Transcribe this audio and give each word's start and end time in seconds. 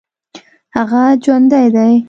هغه 0.75 1.01
جوندى 1.23 1.65
دى. 1.75 1.91